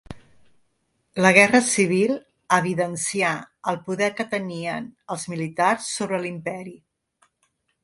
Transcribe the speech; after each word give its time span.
La 1.25 1.31
guerra 1.35 1.61
civil 1.67 2.13
evidencià 2.57 3.35
el 3.73 3.79
poder 3.91 4.09
que 4.21 4.27
tenien 4.33 4.89
els 5.17 5.29
militars 5.35 5.93
sobre 6.01 6.25
l'imperi. 6.27 6.77